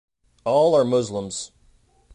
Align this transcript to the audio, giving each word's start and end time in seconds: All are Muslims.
All 0.45 0.73
are 0.73 0.83
Muslims. 0.83 1.51